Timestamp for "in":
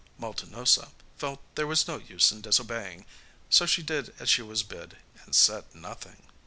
2.31-2.41